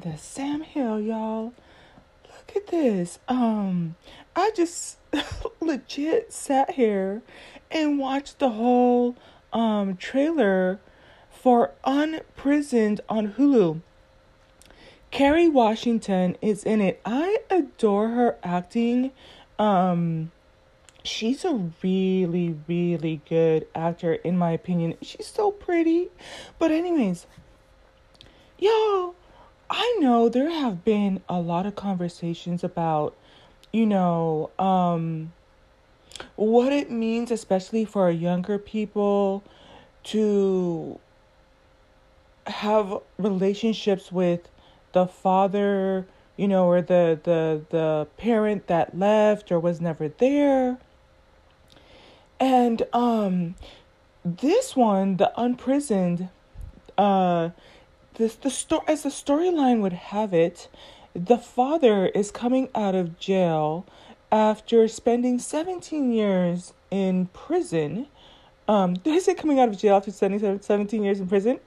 [0.00, 1.52] The Sam Hill, y'all.
[2.24, 3.18] Look at this.
[3.26, 3.96] Um,
[4.36, 4.98] I just
[5.60, 7.22] legit sat here
[7.68, 9.16] and watched the whole
[9.52, 10.78] um trailer
[11.30, 13.80] for Unprisoned on Hulu.
[15.10, 17.00] Kerry Washington is in it.
[17.04, 19.10] I adore her acting.
[19.58, 20.30] Um
[21.02, 24.94] she's a really really good actor in my opinion.
[25.02, 26.08] She's so pretty.
[26.60, 27.26] But anyways,
[28.58, 29.16] y'all,
[29.70, 33.14] I know there have been a lot of conversations about
[33.72, 35.32] you know, um
[36.36, 39.42] what it means especially for younger people
[40.04, 40.98] to
[42.46, 44.48] have relationships with
[44.92, 46.06] the father,
[46.36, 50.78] you know, or the the the parent that left or was never there.
[52.40, 53.54] And um
[54.24, 56.28] this one, the unprisoned,
[56.96, 57.50] uh
[58.18, 60.68] this the story as the storyline would have it,
[61.14, 63.86] the father is coming out of jail
[64.30, 68.08] after spending 17 years in prison.
[68.66, 71.60] Um, did I say coming out of jail after spending 17 years in prison?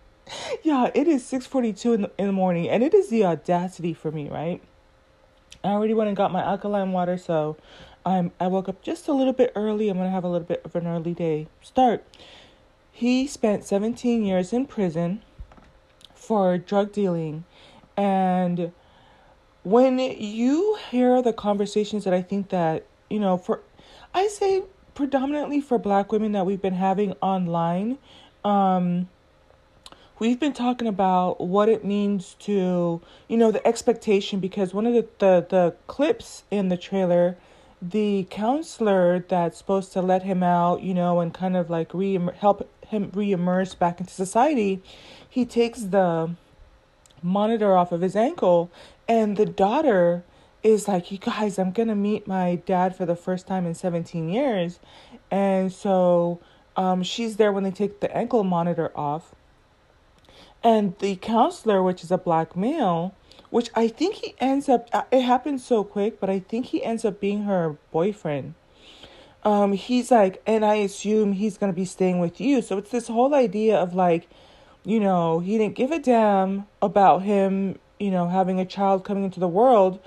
[0.62, 4.10] yeah, it is 6:42 in the, in the morning, and it is the audacity for
[4.10, 4.62] me, right?
[5.62, 7.56] I already went and got my alkaline water, so
[8.04, 9.88] I'm I woke up just a little bit early.
[9.88, 12.04] I'm gonna have a little bit of an early day start.
[12.92, 15.20] He spent 17 years in prison
[16.26, 17.44] for drug dealing,
[17.96, 18.72] and
[19.62, 23.62] when you hear the conversations that I think that you know for,
[24.14, 24.62] I say
[24.94, 27.98] predominantly for Black women that we've been having online,
[28.44, 29.08] um
[30.18, 34.94] we've been talking about what it means to you know the expectation because one of
[34.94, 37.36] the the, the clips in the trailer
[37.82, 42.18] the counselor that's supposed to let him out you know and kind of like re
[42.38, 44.82] help him re-immerse back into society
[45.36, 46.30] he takes the
[47.22, 48.70] monitor off of his ankle
[49.06, 50.24] and the daughter
[50.62, 54.30] is like you guys i'm gonna meet my dad for the first time in 17
[54.30, 54.78] years
[55.30, 56.40] and so
[56.76, 59.34] um, she's there when they take the ankle monitor off
[60.62, 63.14] and the counselor, which is a black male,
[63.50, 66.82] which I think he ends up, uh, it happens so quick, but I think he
[66.82, 68.54] ends up being her boyfriend.
[69.44, 72.62] Um, he's like, and I assume he's to be staying with you.
[72.62, 74.28] So it's this whole idea of like,
[74.86, 79.24] you know, he didn't give a damn about him, you know, having a child coming
[79.24, 79.98] into the world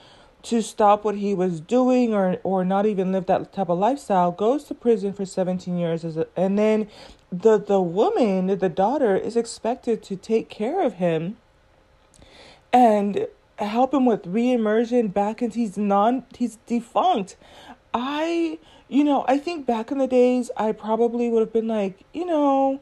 [0.42, 4.32] to stop what he was doing or or not even live that type of lifestyle
[4.32, 6.88] goes to prison for 17 years as a, and then
[7.30, 11.36] the the woman the daughter is expected to take care of him
[12.72, 17.36] and help him with reimmersion back into he's non he's defunct.
[17.94, 22.06] I you know i think back in the days i probably would have been like
[22.14, 22.82] you know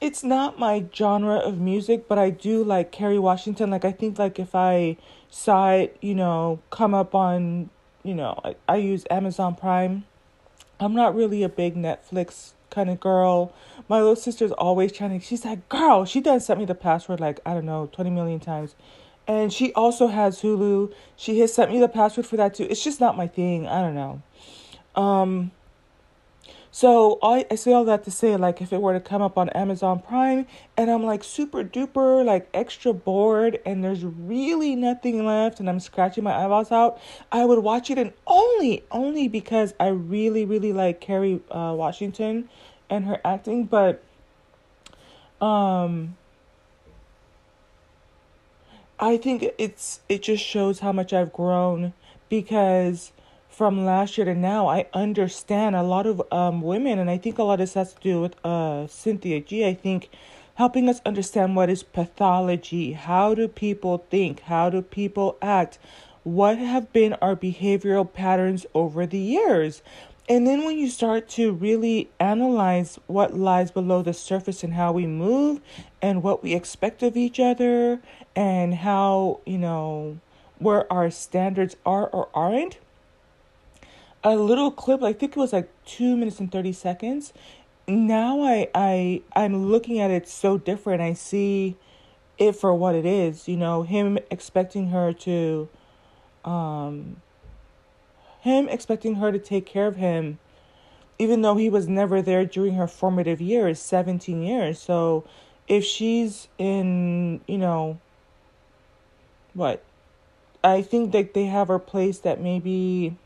[0.00, 4.18] it's not my genre of music but i do like kerry washington like i think
[4.18, 4.96] like if i
[5.30, 7.70] saw it you know come up on
[8.02, 10.04] you know i, I use amazon prime
[10.78, 13.52] i'm not really a big netflix kind of girl.
[13.88, 17.20] My little sister's always trying to, she's like, girl, she does sent me the password
[17.20, 18.74] like, I don't know, 20 million times.
[19.26, 20.92] And she also has Hulu.
[21.16, 22.66] She has sent me the password for that too.
[22.68, 23.66] It's just not my thing.
[23.66, 24.22] I don't know.
[24.94, 25.50] Um,
[26.70, 29.38] so I, I say all that to say, like, if it were to come up
[29.38, 30.46] on Amazon Prime
[30.76, 35.80] and I'm like super duper, like extra bored and there's really nothing left and I'm
[35.80, 37.00] scratching my eyeballs out,
[37.32, 42.48] I would watch it and only, only because I really, really like Kerry uh, Washington
[42.90, 43.64] and her acting.
[43.64, 44.02] But,
[45.40, 46.16] um,
[48.98, 51.92] I think it's, it just shows how much I've grown
[52.28, 53.12] because
[53.56, 57.38] from last year to now, I understand a lot of um, women, and I think
[57.38, 59.66] a lot of this has to do with uh, Cynthia G.
[59.66, 60.10] I think
[60.56, 65.78] helping us understand what is pathology, how do people think, how do people act,
[66.22, 69.80] what have been our behavioral patterns over the years.
[70.28, 74.92] And then when you start to really analyze what lies below the surface and how
[74.92, 75.62] we move
[76.02, 78.00] and what we expect of each other
[78.34, 80.18] and how, you know,
[80.58, 82.76] where our standards are or aren't,
[84.26, 87.32] a little clip i think it was like two minutes and 30 seconds.
[87.88, 91.00] Now i i i'm looking at it so different.
[91.00, 91.76] I see
[92.38, 95.68] it for what it is you know him expecting her to
[96.44, 97.22] um
[98.40, 100.38] him expecting her to take care of him
[101.18, 104.78] even though he was never there during her formative years 17 years.
[104.78, 105.24] So
[105.68, 107.98] if she's in you know
[109.54, 109.82] what?
[110.62, 113.16] I think that they have her place that maybe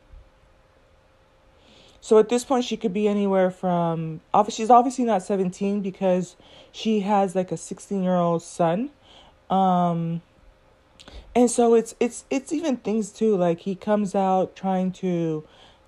[2.11, 4.21] so at this point, she could be anywhere from.
[4.49, 6.35] She's obviously not 17 because
[6.73, 8.91] she has like a 16 year old son.
[9.49, 10.21] Um,
[11.37, 15.45] and so it's it's it's even things too like he comes out trying to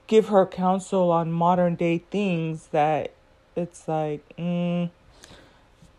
[0.07, 3.11] give her counsel on modern day things that
[3.57, 4.89] it's like mm,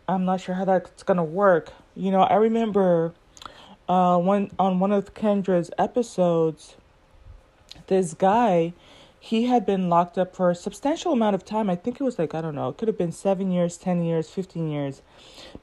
[0.07, 3.13] i'm not sure how that's gonna work you know i remember
[3.89, 6.77] uh one on one of kendra's episodes
[7.87, 8.71] this guy
[9.23, 11.69] he had been locked up for a substantial amount of time.
[11.69, 14.03] I think it was like, I don't know, it could have been seven years, 10
[14.03, 15.01] years, 15 years.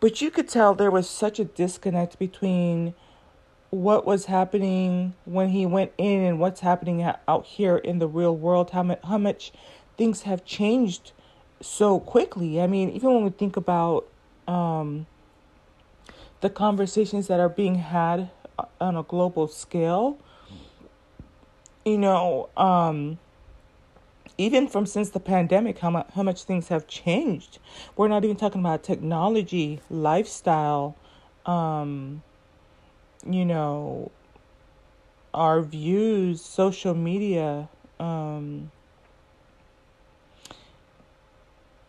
[0.00, 2.94] But you could tell there was such a disconnect between
[3.68, 8.34] what was happening when he went in and what's happening out here in the real
[8.34, 9.52] world, how much, how much
[9.98, 11.12] things have changed
[11.60, 12.62] so quickly.
[12.62, 14.08] I mean, even when we think about
[14.48, 15.06] um,
[16.40, 18.30] the conversations that are being had
[18.80, 20.16] on a global scale,
[21.84, 23.18] you know, um,
[24.40, 27.58] even from since the pandemic, how much how much things have changed.
[27.94, 30.96] We're not even talking about technology, lifestyle,
[31.44, 32.22] um,
[33.28, 34.10] you know,
[35.34, 37.68] our views, social media.
[37.98, 38.70] Um,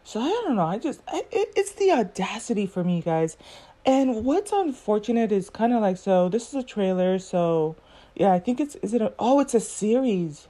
[0.03, 0.65] so I don't know.
[0.65, 3.37] I just I, it, it's the audacity for me, guys.
[3.85, 6.27] And what's unfortunate is kind of like so.
[6.27, 7.77] This is a trailer, so
[8.13, 8.33] yeah.
[8.33, 10.49] I think it's is it a oh it's a series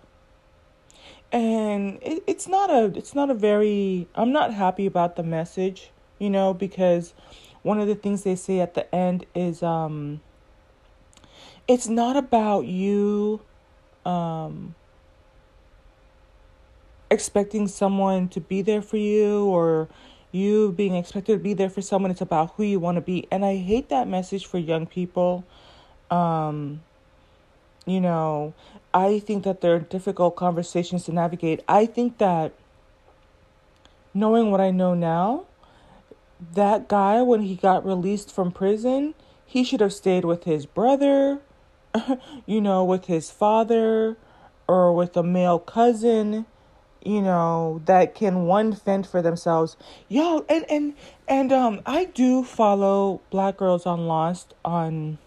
[1.32, 5.92] and it, it's not a it's not a very i'm not happy about the message
[6.20, 7.14] you know because
[7.64, 10.20] one of the things they say at the end is um
[11.68, 13.40] it's not about you
[14.06, 14.76] um
[17.10, 19.90] expecting someone to be there for you or
[20.32, 22.10] you being expected to be there for someone.
[22.10, 23.28] It's about who you want to be.
[23.30, 25.44] And i hate that message for young people.
[26.10, 26.82] Um
[27.86, 28.54] you know
[28.94, 31.64] I think that they're difficult conversations to navigate.
[31.68, 32.54] I think that
[34.14, 35.46] knowing what I know now,
[36.54, 39.14] that guy, when he got released from prison,
[39.46, 41.40] he should have stayed with his brother,
[42.46, 44.18] you know, with his father,
[44.68, 46.46] or with a male cousin,
[47.04, 49.76] you know, that can one fend for themselves.
[50.08, 50.96] Y'all, and and
[51.28, 55.18] and um, I do follow Black Girls on Lost on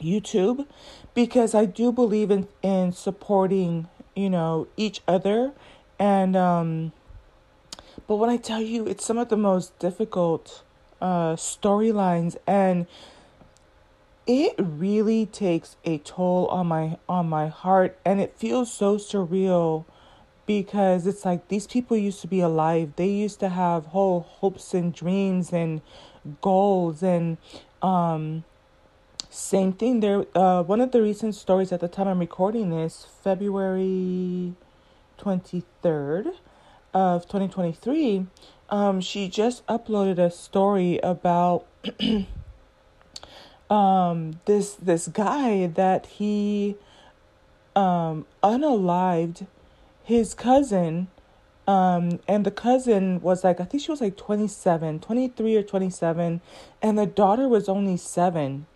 [0.00, 0.66] YouTube
[1.14, 5.52] because I do believe in in supporting, you know, each other
[5.98, 6.92] and um
[8.06, 10.62] but when I tell you it's some of the most difficult
[11.00, 12.86] uh storylines and
[14.26, 19.84] it really takes a toll on my on my heart and it feels so surreal
[20.46, 22.92] because it's like these people used to be alive.
[22.96, 25.80] They used to have whole hopes and dreams and
[26.40, 27.38] goals and
[27.82, 28.44] um
[29.30, 30.00] same thing.
[30.00, 34.54] There, uh, one of the recent stories at the time I'm recording this, February
[35.16, 36.28] twenty third
[36.92, 38.26] of twenty twenty three.
[38.68, 41.64] Um, she just uploaded a story about
[43.70, 46.74] um this this guy that he
[47.76, 49.46] um unalived
[50.02, 51.06] his cousin
[51.68, 56.40] um and the cousin was like i think she was like 27 23 or 27
[56.82, 58.66] and the daughter was only 7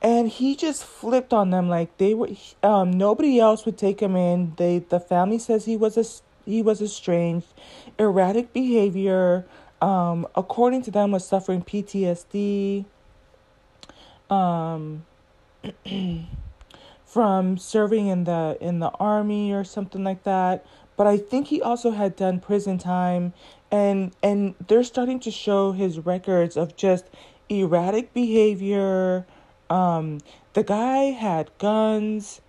[0.00, 2.30] and he just flipped on them like they were
[2.62, 4.54] um nobody else would take him in.
[4.56, 6.04] They the family says he was a
[6.48, 7.48] he was estranged.
[7.98, 9.44] Erratic behavior
[9.80, 12.84] um according to them was suffering PTSD
[14.30, 15.04] um
[17.06, 20.64] from serving in the in the army or something like that.
[20.96, 23.32] But I think he also had done prison time.
[23.70, 27.06] And and they're starting to show his records of just
[27.48, 29.26] erratic behavior
[29.70, 30.20] um,
[30.54, 32.40] the guy had guns,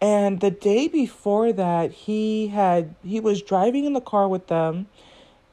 [0.00, 4.86] and the day before that, he had he was driving in the car with them,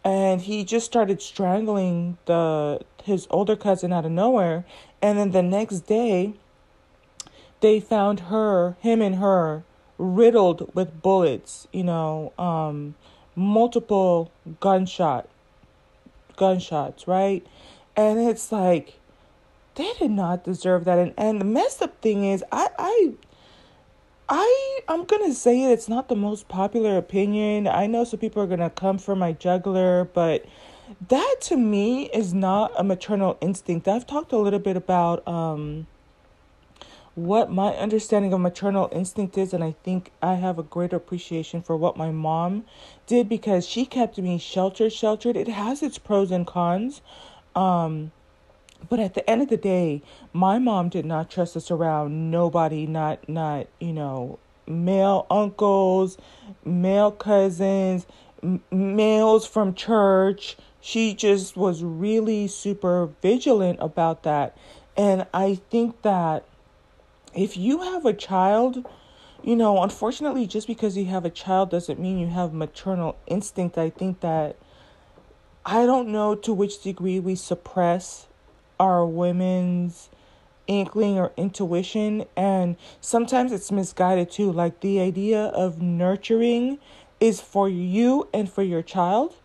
[0.03, 4.65] and he just started strangling the his older cousin out of nowhere.
[5.01, 6.33] And then the next day,
[7.61, 9.63] they found her, him and her,
[9.97, 11.67] riddled with bullets.
[11.71, 12.95] You know, um,
[13.35, 15.27] multiple gunshot,
[16.35, 17.45] gunshots, right?
[17.95, 18.99] And it's like
[19.81, 20.99] they did not deserve that.
[20.99, 23.13] And and the messed up thing is, I I
[24.29, 25.71] I I'm gonna say it.
[25.71, 27.67] It's not the most popular opinion.
[27.67, 30.45] I know some people are gonna come for my juggler, but
[31.09, 33.87] that to me is not a maternal instinct.
[33.87, 35.87] I've talked a little bit about um
[37.13, 41.61] what my understanding of maternal instinct is and I think I have a greater appreciation
[41.61, 42.63] for what my mom
[43.05, 45.35] did because she kept me sheltered sheltered.
[45.35, 47.01] It has its pros and cons.
[47.55, 48.11] Um
[48.89, 50.01] but at the end of the day
[50.33, 56.17] my mom did not trust us around nobody not not you know male uncles
[56.63, 58.05] male cousins
[58.43, 64.55] m- males from church she just was really super vigilant about that
[64.97, 66.43] and i think that
[67.33, 68.85] if you have a child,
[69.43, 73.77] you know, unfortunately, just because you have a child doesn't mean you have maternal instinct.
[73.77, 74.57] I think that
[75.65, 78.27] I don't know to which degree we suppress
[78.81, 80.09] our women's
[80.65, 84.51] inkling or intuition, and sometimes it's misguided too.
[84.51, 86.79] Like the idea of nurturing
[87.19, 89.35] is for you and for your child,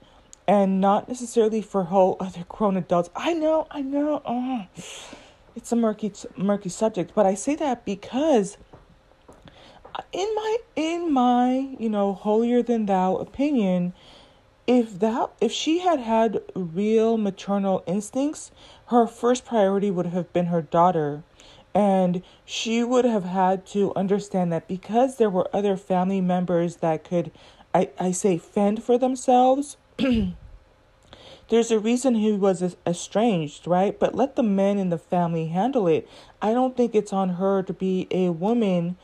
[0.48, 3.10] and not necessarily for whole other grown adults.
[3.14, 4.22] I know, I know.
[4.24, 4.66] Oh
[5.54, 8.56] it's a murky murky subject, but I say that because
[10.12, 13.92] in my in my you know holier than thou opinion,
[14.66, 18.50] if that if she had had real maternal instincts,
[18.86, 21.22] her first priority would have been her daughter.
[21.74, 27.04] And she would have had to understand that because there were other family members that
[27.04, 27.30] could,
[27.74, 29.76] I, I say, fend for themselves,
[31.48, 33.96] There's a reason he was estranged, right?
[33.96, 36.08] But let the men in the family handle it.
[36.42, 38.96] I don't think it's on her to be a woman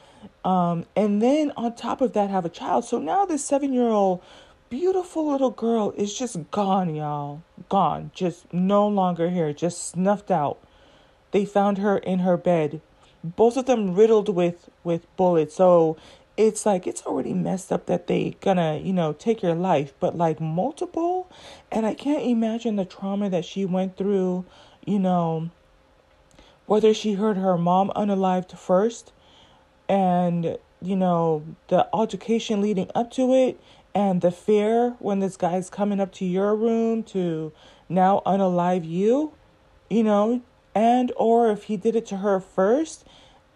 [0.44, 2.84] um, and then on top of that have a child.
[2.84, 4.22] So now this seven year old
[4.72, 7.42] beautiful little girl is just gone, y'all.
[7.68, 8.10] Gone.
[8.14, 9.52] Just no longer here.
[9.52, 10.58] Just snuffed out.
[11.30, 12.80] They found her in her bed.
[13.22, 15.54] Both of them riddled with with bullets.
[15.56, 15.98] So
[16.38, 20.16] it's like it's already messed up that they gonna you know take your life but
[20.16, 21.30] like multiple
[21.70, 24.42] and i can't imagine the trauma that she went through
[24.86, 25.50] you know
[26.64, 29.12] whether she heard her mom unalived first
[29.90, 33.60] and you know the altercation leading up to it
[33.94, 37.52] and the fear when this guy's coming up to your room to
[37.88, 39.32] now unalive you
[39.90, 40.40] you know
[40.74, 43.04] and or if he did it to her first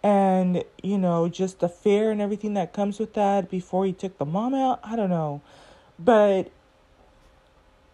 [0.02, 4.18] and you know just the fear and everything that comes with that before he took
[4.18, 5.40] the mom out i don't know.
[5.98, 6.50] But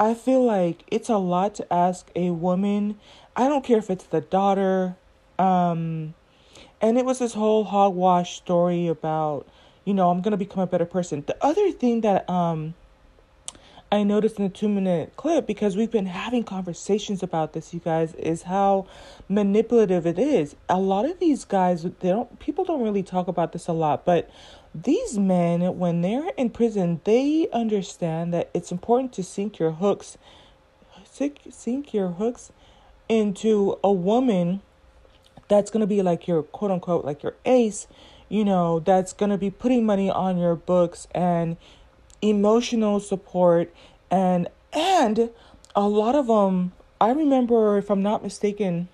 [0.00, 2.98] i feel like it's a lot to ask a woman.
[3.36, 4.96] I don't care if it's the daughter
[5.38, 6.14] um
[6.80, 9.46] and it was this whole hogwash story about
[9.84, 12.74] you know i'm gonna become a better person the other thing that um
[13.92, 17.80] I noticed in the two minute clip because we've been having conversations about this, you
[17.80, 18.86] guys, is how
[19.28, 20.56] manipulative it is.
[20.70, 24.06] A lot of these guys, they don't people don't really talk about this a lot,
[24.06, 24.30] but
[24.74, 30.16] these men, when they're in prison, they understand that it's important to sink your hooks,
[31.04, 32.50] sink, sink your hooks
[33.10, 34.62] into a woman
[35.48, 37.86] that's gonna be like your quote unquote like your ace,
[38.32, 41.58] you know, that's gonna be putting money on your books and
[42.22, 43.70] emotional support
[44.10, 45.28] and and
[45.76, 48.88] a lot of them I remember if I'm not mistaken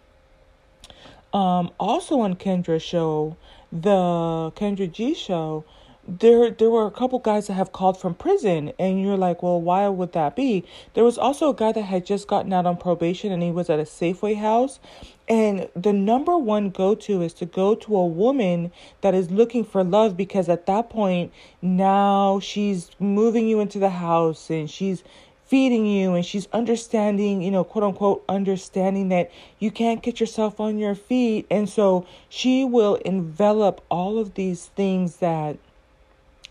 [1.32, 3.36] um also on Kendra's show
[3.70, 5.64] the Kendra G show
[6.08, 9.60] there there were a couple guys that have called from prison and you're like well
[9.60, 12.76] why would that be there was also a guy that had just gotten out on
[12.78, 14.80] probation and he was at a safeway house
[15.28, 18.72] and the number one go to is to go to a woman
[19.02, 23.90] that is looking for love because at that point now she's moving you into the
[23.90, 25.04] house and she's
[25.44, 30.60] feeding you and she's understanding, you know, quote unquote, understanding that you can't get yourself
[30.60, 31.46] on your feet.
[31.50, 35.56] And so she will envelop all of these things that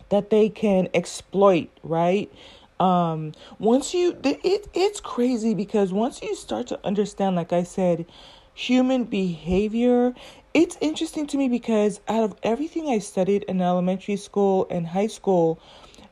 [0.09, 2.31] that they can exploit, right?
[2.79, 8.05] Um, once you, it, it's crazy because once you start to understand, like I said,
[8.53, 10.13] human behavior,
[10.53, 15.07] it's interesting to me because out of everything I studied in elementary school and high
[15.07, 15.59] school,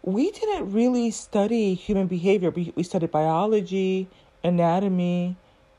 [0.02, 2.52] we didn't really study human behavior.
[2.52, 4.08] We, we studied biology,
[4.44, 5.36] anatomy,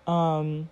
[0.07, 0.69] um,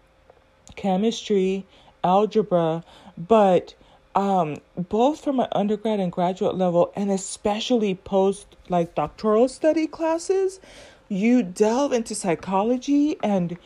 [0.74, 1.64] chemistry,
[2.02, 2.84] algebra,
[3.16, 3.74] but
[4.14, 10.60] um, both from my undergrad and graduate level, and especially post like doctoral study classes,
[11.08, 13.58] you delve into psychology, and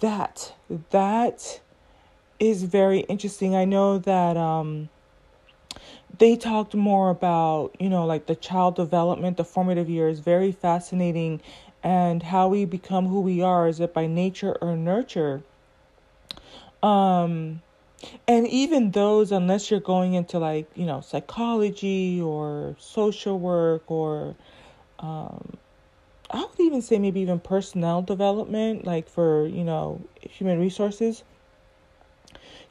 [0.00, 0.54] that
[0.90, 1.60] that
[2.38, 3.54] is very interesting.
[3.54, 4.90] I know that um,
[6.18, 11.40] they talked more about you know like the child development, the formative years, very fascinating,
[11.82, 13.68] and how we become who we are.
[13.68, 15.42] Is it by nature or nurture?
[16.82, 17.62] Um,
[18.26, 24.34] and even those, unless you're going into like, you know, psychology or social work or,
[24.98, 25.56] um,
[26.30, 31.22] I would even say maybe even personnel development, like for, you know, human resources,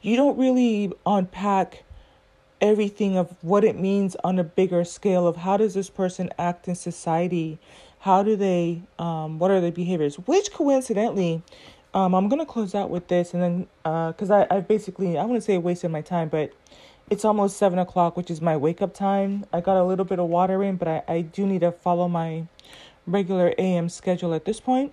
[0.02, 1.84] you don't really unpack
[2.60, 6.68] everything of what it means on a bigger scale of how does this person act
[6.68, 7.58] in society?
[8.00, 10.16] How do they um, what are their behaviors?
[10.16, 11.42] Which coincidentally
[11.94, 13.68] um, I'm gonna close out with this, and then
[14.12, 16.52] because uh, I I basically I want to say wasted my time, but
[17.08, 19.46] it's almost seven o'clock, which is my wake up time.
[19.52, 22.08] I got a little bit of water in, but I I do need to follow
[22.08, 22.46] my
[23.06, 24.92] regular AM schedule at this point.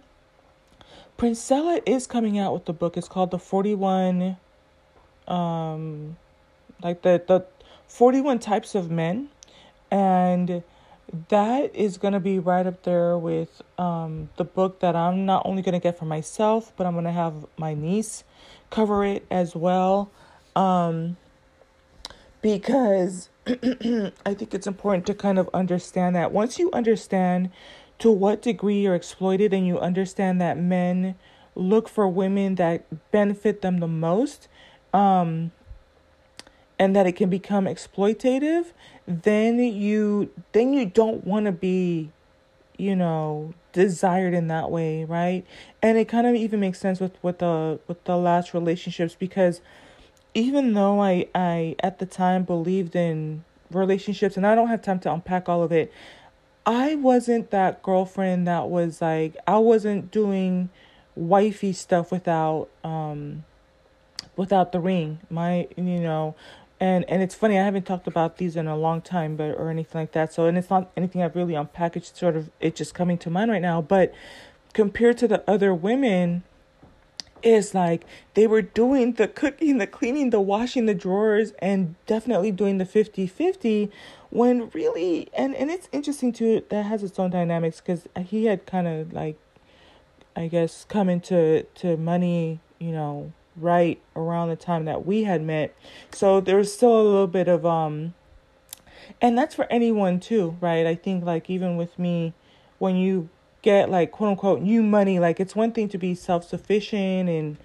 [1.17, 2.97] Princella is coming out with the book.
[2.97, 4.37] It's called the Forty One.
[5.27, 6.17] Um,
[6.83, 7.45] like the the
[7.87, 9.29] 41 types of men
[9.91, 10.63] and
[11.29, 15.43] that is going to be right up there with um, the book that I'm not
[15.45, 18.23] only going to get for myself, but I'm going to have my niece
[18.69, 20.09] cover it as well.
[20.55, 21.17] Um,
[22.41, 27.51] because I think it's important to kind of understand that once you understand
[27.99, 31.15] to what degree you're exploited and you understand that men
[31.55, 34.47] look for women that benefit them the most,
[34.93, 35.51] um,
[36.79, 38.73] and that it can become exploitative,
[39.11, 42.11] then you then you don't want to be,
[42.77, 45.45] you know, desired in that way, right?
[45.81, 49.61] And it kind of even makes sense with with the with the last relationships because
[50.33, 54.99] even though I I at the time believed in relationships and I don't have time
[54.99, 55.91] to unpack all of it,
[56.65, 60.69] I wasn't that girlfriend that was like I wasn't doing
[61.15, 63.43] wifey stuff without um
[64.35, 65.19] without the ring.
[65.29, 66.35] My you know,
[66.81, 69.69] and and it's funny i haven't talked about these in a long time but or
[69.69, 72.93] anything like that so and it's not anything i've really unpackaged sort of it's just
[72.93, 74.13] coming to mind right now but
[74.73, 76.43] compared to the other women
[77.43, 82.51] is like they were doing the cooking the cleaning the washing the drawers and definitely
[82.51, 83.89] doing the 50-50
[84.29, 88.65] when really and and it's interesting too that has its own dynamics because he had
[88.65, 89.37] kind of like
[90.35, 95.41] i guess come into to money you know right around the time that we had
[95.41, 95.75] met.
[96.11, 98.13] So there's still a little bit of um
[99.21, 100.85] and that's for anyone too, right?
[100.85, 102.33] I think like even with me
[102.79, 103.29] when you
[103.61, 107.57] get like quote unquote new money, like it's one thing to be self-sufficient and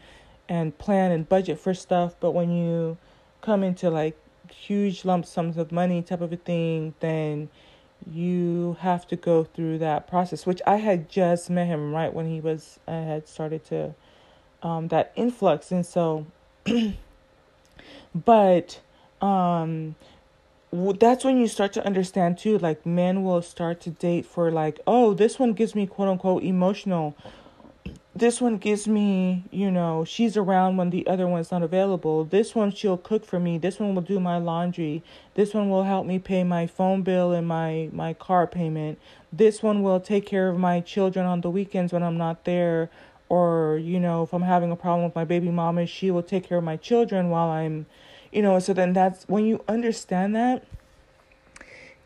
[0.48, 2.98] and plan and budget for stuff, but when you
[3.40, 4.16] come into like
[4.50, 7.48] huge lump sums of money type of a thing, then
[8.10, 12.26] you have to go through that process, which I had just met him right when
[12.26, 13.94] he was I had started to
[14.66, 15.70] um, that influx.
[15.70, 16.26] And so,
[18.14, 18.80] but
[19.20, 19.94] um,
[20.72, 24.80] that's when you start to understand too, like men will start to date for like,
[24.86, 27.16] oh, this one gives me quote unquote emotional.
[28.12, 32.24] This one gives me, you know, she's around when the other one's not available.
[32.24, 33.58] This one she'll cook for me.
[33.58, 35.04] This one will do my laundry.
[35.34, 38.98] This one will help me pay my phone bill and my my car payment.
[39.30, 42.90] This one will take care of my children on the weekends when I'm not there
[43.28, 46.44] or you know if i'm having a problem with my baby mama she will take
[46.44, 47.86] care of my children while i'm
[48.32, 50.64] you know so then that's when you understand that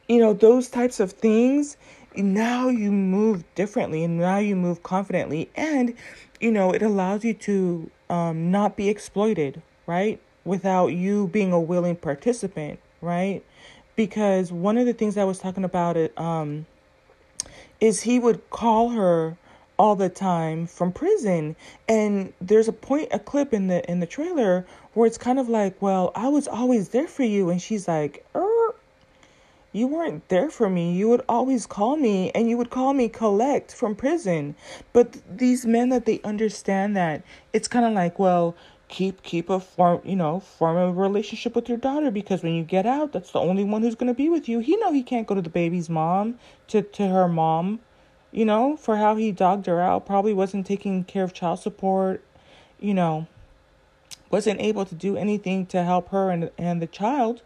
[0.09, 1.77] you know those types of things
[2.17, 5.95] now you move differently and now you move confidently and
[6.41, 11.61] you know it allows you to um, not be exploited right without you being a
[11.61, 13.45] willing participant right?
[13.97, 16.67] Because one of the things i was talking about it um,
[17.81, 19.37] is he would call her
[19.81, 21.57] all the time from prison.
[21.89, 25.49] And there's a point a clip in the in the trailer where it's kind of
[25.49, 27.49] like well i was always there for you.
[27.49, 28.75] And she's like er,
[29.73, 30.93] you weren't there for me.
[30.93, 34.55] You would always call me and you would call me collect from prison.
[34.93, 37.23] But these men that they understand that
[37.55, 38.55] it's kind of like well
[38.89, 42.65] keep keep a form you know form a relationship with your daughter because when you
[42.65, 44.59] get out that's the only one who's going to be with you.
[44.59, 46.39] He know he can't go to the baby's mom
[46.69, 47.81] to to her mom
[48.33, 52.23] you know, for how he dogged her out, probably wasn't taking care of child support,
[52.79, 53.27] you know,
[54.31, 57.43] wasn't able to do anything to help her and and the child.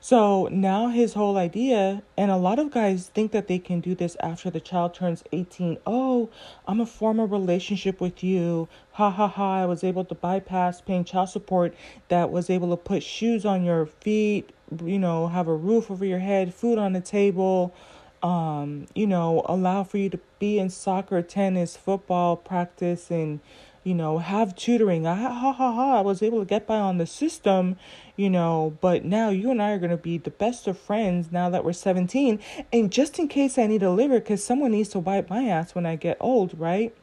[0.00, 3.94] So now his whole idea, and a lot of guys think that they can do
[3.96, 5.78] this after the child turns 18.
[5.86, 6.28] Oh,
[6.68, 8.68] I'm a former relationship with you.
[8.92, 9.62] Ha ha ha.
[9.62, 11.74] I was able to bypass paying child support
[12.08, 14.50] that was able to put shoes on your feet,
[14.84, 17.74] you know, have a roof over your head, food on the table,
[18.22, 23.40] um, you know, allow for you to be in soccer, tennis, football practice, and
[23.84, 25.06] you know, have tutoring.
[25.06, 25.98] I ha ha ha.
[25.98, 27.76] I was able to get by on the system,
[28.16, 31.48] you know, but now you and I are gonna be the best of friends now
[31.48, 32.40] that we're seventeen.
[32.72, 35.74] And just in case I need a liver, because someone needs to wipe my ass
[35.74, 36.94] when I get old, right?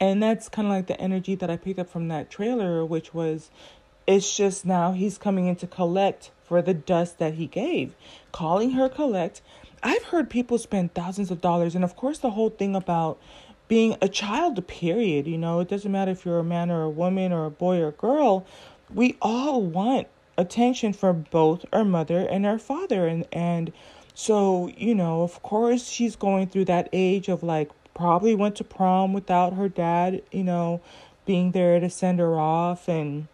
[0.00, 3.12] And that's kind of like the energy that I picked up from that trailer, which
[3.12, 3.50] was,
[4.06, 7.94] it's just now he's coming in to collect for the dust that he gave,
[8.30, 9.42] calling her collect
[9.82, 13.18] I've heard people spend thousands of dollars, and of course, the whole thing about
[13.68, 15.26] being a child, period.
[15.26, 17.80] You know, it doesn't matter if you're a man or a woman or a boy
[17.80, 18.46] or a girl.
[18.92, 23.72] We all want attention from both our mother and our father, and and
[24.14, 28.64] so you know, of course, she's going through that age of like probably went to
[28.64, 30.80] prom without her dad, you know,
[31.26, 33.28] being there to send her off and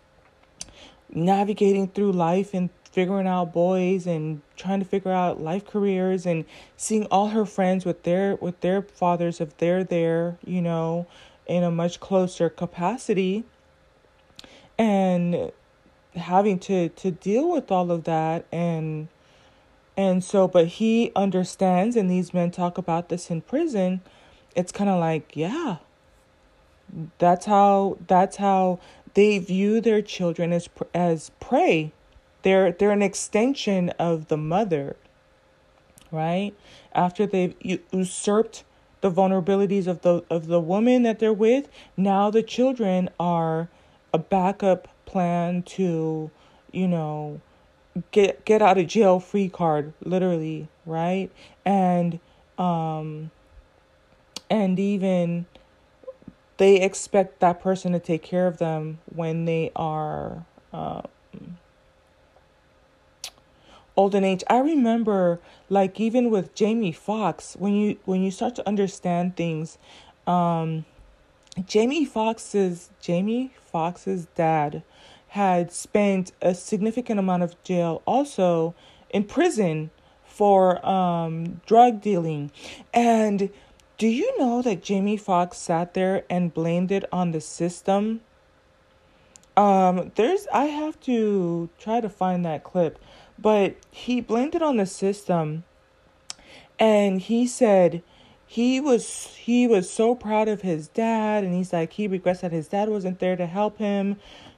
[1.11, 6.45] navigating through life and figuring out boys and trying to figure out life careers and
[6.77, 11.07] seeing all her friends with their with their fathers if they're there, you know,
[11.47, 13.45] in a much closer capacity.
[14.77, 15.53] And
[16.17, 19.09] having to to deal with all of that and
[19.97, 24.01] and so but he understands and these men talk about this in prison
[24.55, 25.77] it's kind of like yeah
[27.19, 28.79] that's how that's how
[29.15, 31.93] they view their children as as prey
[32.45, 34.97] they're they're an extension of the mother
[36.15, 36.55] right?
[36.95, 38.65] After they've usurped
[39.01, 43.69] the vulnerabilities of the of the woman that they're with now the children are
[44.15, 46.31] a backup plan to
[46.73, 47.39] you know
[48.13, 51.31] get get out of jail free card literally right?
[51.67, 52.19] And
[52.57, 53.31] um
[54.49, 55.47] and even
[56.57, 61.07] they expect that person to take care of them when they are um,
[63.97, 64.43] old in age.
[64.49, 69.79] I remember like even with Jamie Foxx when you when you start to understand things
[70.27, 70.85] um
[71.67, 74.83] Jamie Foxx's Jamie Foxx's dad
[75.29, 78.75] had spent a significant amount of jail also
[79.11, 79.91] in prison
[80.25, 82.51] for um drug dealing
[82.93, 83.51] and
[83.97, 88.21] do you know that Jamie Foxx sat there and blamed it on the system?
[89.57, 92.99] Um, there's I have to try to find that clip,
[93.39, 95.65] but he blamed it on the system
[96.79, 98.03] and he said
[98.47, 102.53] he was he was so proud of his dad and he's like he regrets that
[102.53, 104.17] his dad wasn't there to help him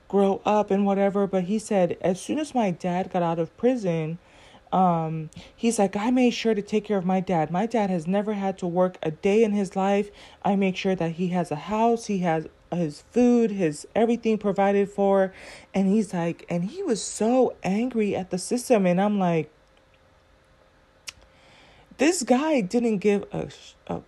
[0.08, 3.56] grow up and whatever, but he said as soon as my dad got out of
[3.56, 4.18] prison,
[4.72, 7.50] um, he's like, I made sure to take care of my dad.
[7.50, 10.10] My dad has never had to work a day in his life.
[10.44, 14.90] I make sure that he has a house, he has his food, his everything provided
[14.90, 15.32] for.
[15.74, 18.86] And he's like, and he was so angry at the system.
[18.86, 19.50] And I'm like,
[21.98, 23.48] this guy didn't give a,
[23.86, 24.02] a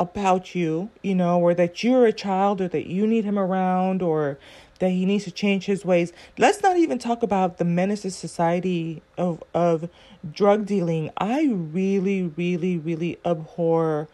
[0.00, 4.00] about you, you know, or that you're a child or that you need him around
[4.00, 4.38] or
[4.78, 6.12] that he needs to change his ways.
[6.38, 9.88] Let's not even talk about the menace to society of of
[10.30, 11.10] drug dealing.
[11.18, 14.08] I really, really, really abhor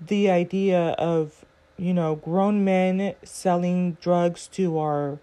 [0.00, 1.44] the idea of,
[1.76, 5.18] you know, grown men selling drugs to our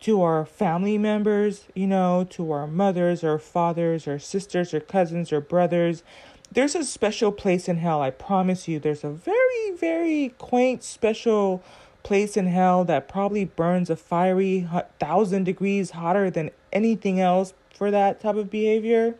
[0.00, 5.32] to our family members, you know, to our mothers or fathers or sisters or cousins
[5.32, 6.04] or brothers.
[6.52, 8.78] There's a special place in hell, I promise you.
[8.78, 11.62] There's a very, very quaint, special
[12.04, 14.68] place in hell that probably burns a fiery
[15.00, 19.16] thousand degrees hotter than anything else for that type of behavior.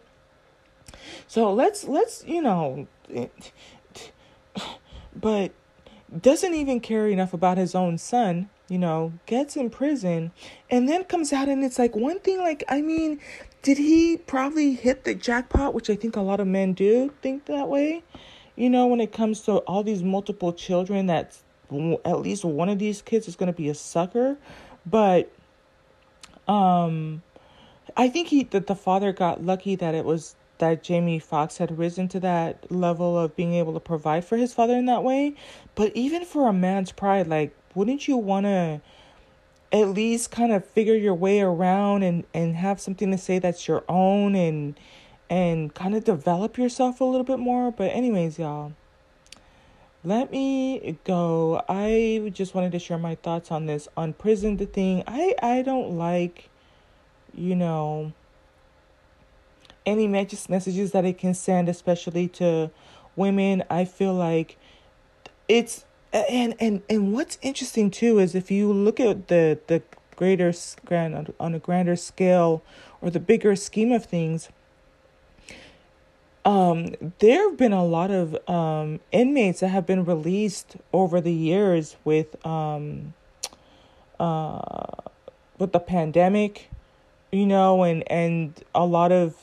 [1.26, 2.86] So let's let's you know,
[5.14, 5.52] but
[6.20, 8.50] doesn't even care enough about his own son.
[8.68, 10.30] You know, gets in prison,
[10.70, 12.38] and then comes out and it's like one thing.
[12.38, 13.18] Like I mean,
[13.62, 15.72] did he probably hit the jackpot?
[15.72, 18.02] Which I think a lot of men do think that way.
[18.56, 21.42] You know, when it comes to all these multiple children that's
[22.04, 24.36] at least one of these kids is going to be a sucker
[24.86, 25.30] but
[26.46, 27.22] um
[27.96, 31.78] i think he that the father got lucky that it was that Jamie Foxx had
[31.78, 35.34] risen to that level of being able to provide for his father in that way
[35.74, 38.80] but even for a man's pride like wouldn't you want to
[39.70, 43.68] at least kind of figure your way around and and have something to say that's
[43.68, 44.78] your own and
[45.30, 48.72] and kind of develop yourself a little bit more but anyways y'all
[50.04, 51.60] let me go.
[51.68, 55.02] I just wanted to share my thoughts on this Unprisoned the thing.
[55.06, 56.48] I I don't like
[57.34, 58.12] you know
[59.88, 62.70] any messages that it can send especially to
[63.16, 63.64] women.
[63.70, 64.58] I feel like
[65.48, 69.82] it's and and and what's interesting too is if you look at the the
[70.16, 70.52] greater
[70.84, 72.62] grand on a grander scale
[73.00, 74.48] or the bigger scheme of things
[76.48, 81.32] um, there have been a lot of um, inmates that have been released over the
[81.32, 83.12] years with um,
[84.18, 84.60] uh,
[85.58, 86.70] with the pandemic,
[87.30, 89.34] you know, and and a lot of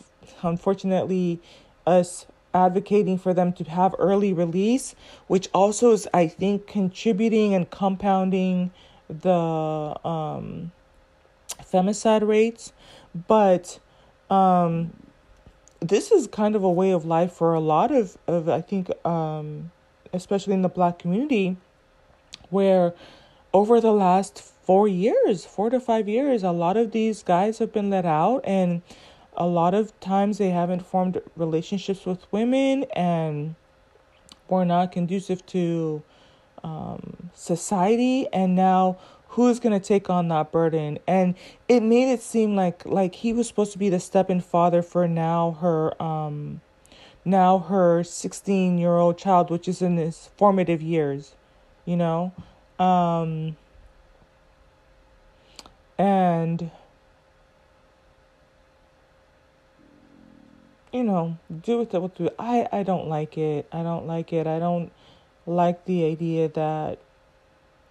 [0.42, 1.40] unfortunately
[1.86, 4.96] us advocating for them to have early release,
[5.28, 8.72] which also is I think contributing and compounding
[9.10, 9.30] the
[10.04, 10.72] um,
[11.62, 12.74] femicide rates,
[13.28, 13.80] but
[14.30, 14.92] um
[15.82, 18.90] this is kind of a way of life for a lot of, of I think,
[19.06, 19.72] um,
[20.14, 21.58] especially in the black community,
[22.50, 22.94] where
[23.54, 27.72] over the last four years, four to five years, a lot of these guys have
[27.72, 28.82] been let out, and
[29.38, 33.56] a lot of times they haven't formed relationships with women and
[34.48, 36.04] were not conducive to
[36.64, 38.98] um, society, and now
[39.36, 40.98] who's going to take on that burden?
[41.08, 41.36] And
[41.68, 45.08] it made it seem like like he was supposed to be the step-in father for
[45.08, 46.62] now her um
[47.26, 51.34] now her 16 year old child which is in his formative years
[51.86, 52.32] you know?
[52.80, 53.58] Um
[55.98, 56.72] and
[60.96, 62.30] you know, do with it what do.
[62.40, 63.68] I I don't like it.
[63.72, 64.48] I don't like it.
[64.48, 64.92] I don't
[65.46, 67.00] like the idea that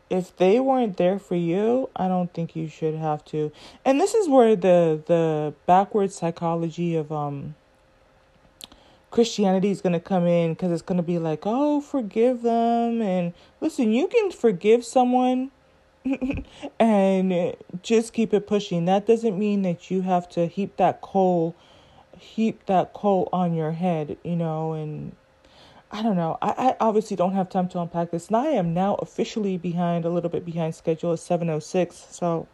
[0.08, 3.52] if they weren't there for you, I don't think you should have to.
[3.84, 7.54] And this is where the the backward psychology of um
[9.10, 13.02] Christianity is going to come in because it's going to be like, "Oh, forgive them."
[13.02, 15.50] And listen, you can forgive someone
[16.80, 18.86] and just keep it pushing.
[18.86, 21.54] That doesn't mean that you have to heap that coal
[22.18, 25.14] heap that coal on your head, you know, and
[25.90, 26.38] I don't know.
[26.42, 28.28] I, I obviously don't have time to unpack this.
[28.28, 32.12] And I am now officially behind, a little bit behind schedule at 7.06.
[32.12, 32.48] So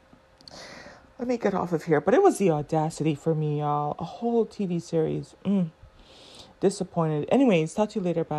[1.18, 2.00] let me get off of here.
[2.00, 3.96] But it was the audacity for me, y'all.
[3.98, 5.36] A whole TV series.
[5.44, 5.70] Mm,
[6.60, 7.28] disappointed.
[7.30, 8.24] Anyways, talk to you later.
[8.24, 8.38] Bye.